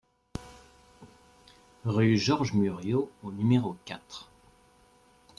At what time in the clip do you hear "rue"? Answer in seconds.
1.85-2.17